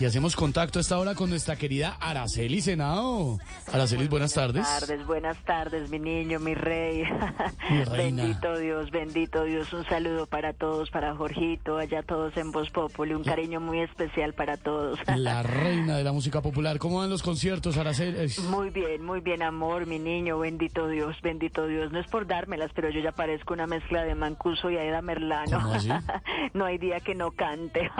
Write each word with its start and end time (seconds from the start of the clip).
Y 0.00 0.04
hacemos 0.04 0.36
contacto 0.36 0.78
a 0.78 0.82
esta 0.82 0.96
hora 0.96 1.16
con 1.16 1.28
nuestra 1.28 1.56
querida 1.56 1.96
Araceli 1.98 2.60
Senado. 2.60 3.40
Araceli, 3.72 4.06
buenas 4.06 4.32
tardes. 4.32 4.62
Buenas 4.62 4.80
tardes, 4.80 5.06
buenas 5.06 5.44
tardes, 5.44 5.90
mi 5.90 5.98
niño, 5.98 6.38
mi 6.38 6.54
rey. 6.54 7.02
Mi 7.68 7.84
reina. 7.84 8.22
Bendito 8.22 8.58
Dios, 8.58 8.90
bendito 8.90 9.42
Dios. 9.42 9.72
Un 9.72 9.84
saludo 9.86 10.26
para 10.26 10.52
todos, 10.52 10.90
para 10.90 11.14
Jorgito, 11.16 11.78
allá 11.78 12.02
todos 12.02 12.36
en 12.36 12.52
Voz 12.52 12.70
Populi. 12.70 13.12
Un 13.12 13.24
cariño 13.24 13.60
muy 13.60 13.80
especial 13.80 14.34
para 14.34 14.56
todos. 14.56 15.00
La 15.16 15.42
reina 15.42 15.96
de 15.96 16.04
la 16.04 16.12
música 16.12 16.40
popular. 16.40 16.78
¿Cómo 16.78 16.98
van 16.98 17.10
los 17.10 17.22
conciertos, 17.22 17.76
Araceli? 17.76 18.32
Muy 18.50 18.70
bien, 18.70 19.04
muy 19.04 19.20
bien, 19.20 19.42
amor, 19.42 19.86
mi 19.86 19.98
niño. 19.98 20.38
Bendito 20.38 20.86
Dios, 20.88 21.16
bendito 21.22 21.66
Dios. 21.66 21.90
No 21.90 21.98
es 21.98 22.06
por 22.06 22.26
dármelas, 22.26 22.70
pero 22.72 22.88
yo 22.88 23.00
ya 23.00 23.10
parezco 23.12 23.52
una 23.52 23.66
mezcla 23.66 24.04
de 24.04 24.14
Mancuso 24.14 24.70
y 24.70 24.76
Aida 24.76 25.02
Merlano. 25.02 25.60
¿Cómo 25.60 25.74
así? 25.74 25.90
no 26.54 26.64
hay 26.64 26.78
día 26.78 27.00
que 27.00 27.16
no 27.16 27.32
cante. 27.32 27.90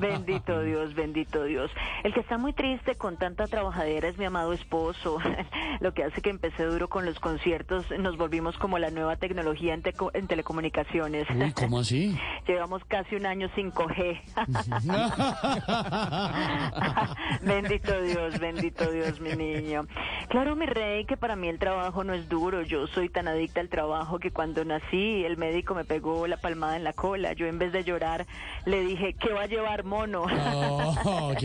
bendito 0.00 0.60
Dios, 0.62 0.95
bendito 0.96 1.44
Dios. 1.44 1.70
El 2.02 2.12
que 2.14 2.20
está 2.20 2.38
muy 2.38 2.52
triste 2.52 2.96
con 2.96 3.16
tanta 3.16 3.46
trabajadera 3.46 4.08
es 4.08 4.18
mi 4.18 4.24
amado 4.24 4.52
esposo. 4.52 5.18
Lo 5.80 5.92
que 5.94 6.04
hace 6.04 6.20
que 6.22 6.30
empecé 6.30 6.64
duro 6.64 6.88
con 6.88 7.04
los 7.06 7.20
conciertos, 7.20 7.86
nos 7.98 8.16
volvimos 8.16 8.56
como 8.58 8.78
la 8.78 8.90
nueva 8.90 9.16
tecnología 9.16 9.74
en, 9.74 9.82
teco- 9.82 10.10
en 10.14 10.26
telecomunicaciones. 10.26 11.26
Uy, 11.30 11.52
¿cómo 11.52 11.80
así? 11.80 12.18
Llevamos 12.48 12.82
casi 12.86 13.14
un 13.16 13.26
año 13.26 13.48
5G. 13.50 14.20
bendito 17.42 18.00
Dios, 18.02 18.38
bendito 18.40 18.90
Dios, 18.90 19.20
mi 19.20 19.32
niño. 19.34 19.86
Claro, 20.28 20.56
mi 20.56 20.66
rey, 20.66 21.04
que 21.04 21.16
para 21.16 21.36
mí 21.36 21.48
el 21.48 21.58
trabajo 21.58 22.04
no 22.04 22.14
es 22.14 22.28
duro. 22.28 22.62
Yo 22.62 22.86
soy 22.88 23.08
tan 23.08 23.28
adicta 23.28 23.60
al 23.60 23.68
trabajo 23.68 24.18
que 24.18 24.30
cuando 24.30 24.64
nací 24.64 25.24
el 25.24 25.36
médico 25.36 25.74
me 25.74 25.84
pegó 25.84 26.26
la 26.26 26.36
palmada 26.38 26.76
en 26.76 26.84
la 26.84 26.92
cola. 26.92 27.32
Yo 27.34 27.46
en 27.46 27.58
vez 27.58 27.72
de 27.72 27.84
llorar 27.84 28.26
le 28.64 28.80
dije, 28.80 29.14
¿qué 29.14 29.32
va 29.32 29.42
a 29.42 29.46
llevar 29.46 29.84
mono? 29.84 30.22
Oh, 30.24 30.85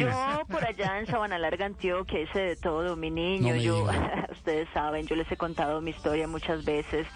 Yo 0.00 0.46
por 0.48 0.64
allá 0.64 0.98
en 0.98 1.06
Sabana 1.06 1.38
Larga, 1.38 1.66
Antioquia, 1.66 2.20
hice 2.20 2.40
de 2.40 2.56
todo, 2.56 2.96
mi 2.96 3.10
niño. 3.10 3.54
No 3.54 3.60
yo, 3.60 3.86
ustedes 4.30 4.68
saben, 4.72 5.06
yo 5.06 5.16
les 5.16 5.30
he 5.30 5.36
contado 5.36 5.80
mi 5.80 5.90
historia 5.90 6.26
muchas 6.28 6.64
veces. 6.64 7.06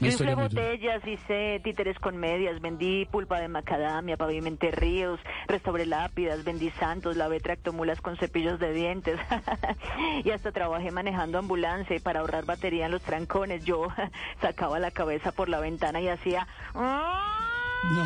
Yo 0.00 0.10
dura. 0.16 0.34
botellas, 0.34 1.06
hice 1.06 1.60
títeres 1.62 1.96
con 1.98 2.16
medias, 2.16 2.60
vendí 2.60 3.04
pulpa 3.04 3.38
de 3.38 3.46
macadamia, 3.46 4.16
pavimenté 4.16 4.72
ríos, 4.72 5.20
restauré 5.46 5.86
lápidas, 5.86 6.42
vendí 6.42 6.70
santos, 6.70 7.16
lavé 7.16 7.38
tractomulas 7.38 8.00
con 8.00 8.16
cepillos 8.16 8.58
de 8.58 8.72
dientes. 8.72 9.20
y 10.24 10.30
hasta 10.30 10.50
trabajé 10.50 10.90
manejando 10.90 11.38
ambulancia 11.38 11.94
y 11.94 12.00
para 12.00 12.20
ahorrar 12.20 12.44
batería 12.44 12.86
en 12.86 12.92
los 12.92 13.02
trancones 13.02 13.64
yo 13.64 13.88
sacaba 14.40 14.80
la 14.80 14.90
cabeza 14.90 15.30
por 15.30 15.48
la 15.48 15.60
ventana 15.60 16.00
y 16.00 16.08
hacía... 16.08 16.48
No. 17.90 18.04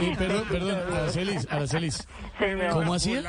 Eh, 0.00 0.14
perdón, 0.18 0.44
perdón, 0.48 0.92
Aracelis, 0.92 1.46
Aracelis. 1.50 2.08
Señor. 2.38 2.72
¿Cómo 2.72 2.94
hacía? 2.94 3.22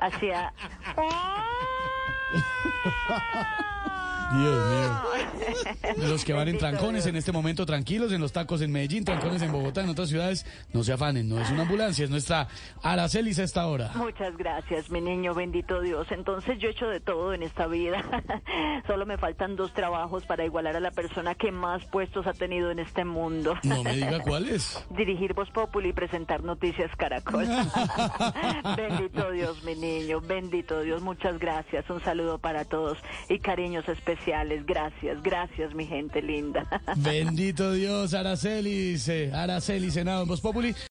Hacía... 0.00 0.52
Dios 4.32 4.70
mío. 4.70 6.08
Los 6.08 6.24
que 6.24 6.32
van 6.32 6.48
en 6.48 6.58
trancones 6.58 7.06
en 7.06 7.16
este 7.16 7.32
momento 7.32 7.64
tranquilos, 7.64 8.12
en 8.12 8.20
los 8.20 8.32
tacos 8.32 8.60
en 8.60 8.70
Medellín, 8.70 9.04
trancones 9.04 9.40
en 9.42 9.52
Bogotá, 9.52 9.82
en 9.82 9.88
otras 9.88 10.08
ciudades, 10.08 10.44
no 10.72 10.82
se 10.82 10.92
afanen, 10.92 11.28
no 11.28 11.40
es 11.40 11.50
una 11.50 11.62
ambulancia, 11.62 12.04
es 12.04 12.10
nuestra 12.10 12.48
Aracelis 12.82 13.38
a 13.38 13.44
esta 13.44 13.66
hora. 13.66 13.90
Muchas 13.94 14.36
gracias, 14.36 14.90
mi 14.90 15.00
niño, 15.00 15.34
bendito 15.34 15.80
Dios. 15.80 16.06
Entonces 16.10 16.58
yo 16.58 16.68
he 16.68 16.72
hecho 16.72 16.88
de 16.88 17.00
todo 17.00 17.32
en 17.32 17.42
esta 17.42 17.66
vida. 17.66 18.04
Solo 18.86 19.06
me 19.06 19.16
faltan 19.16 19.56
dos 19.56 19.72
trabajos 19.72 20.24
para 20.26 20.44
igualar 20.44 20.76
a 20.76 20.80
la 20.80 20.90
persona 20.90 21.34
que 21.34 21.50
más 21.50 21.84
puestos 21.86 22.26
ha 22.26 22.34
tenido 22.34 22.70
en 22.70 22.80
este 22.80 23.04
mundo. 23.04 23.54
No 23.62 23.82
me 23.82 23.94
diga 23.94 24.20
cuáles. 24.24 24.84
Dirigir 24.90 25.32
Voz 25.34 25.50
Populi 25.50 25.90
y 25.90 25.92
presentar 25.92 26.42
Noticias 26.42 26.90
Caracol. 26.96 27.46
bendito 28.76 29.30
Dios, 29.30 29.62
mi 29.64 29.74
niño, 29.74 30.20
bendito 30.20 30.82
Dios. 30.82 31.02
Muchas 31.02 31.38
gracias. 31.38 31.88
Un 31.88 32.02
saludo 32.02 32.38
para 32.38 32.64
todos 32.64 32.98
y 33.28 33.38
cariños 33.38 33.88
especiales. 33.88 34.17
Gracias, 34.66 35.22
gracias, 35.22 35.74
mi 35.74 35.86
gente 35.86 36.20
linda. 36.22 36.66
Bendito 36.96 37.72
Dios, 37.72 38.14
Aracelis, 38.14 39.08
eh, 39.08 39.32
Aracelis 39.34 39.94
Senado 39.94 40.22
en 40.22 40.28
Voz 40.28 40.40
Populi. 40.40 40.74